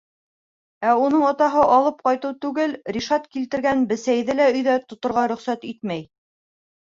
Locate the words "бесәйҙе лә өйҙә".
3.91-4.79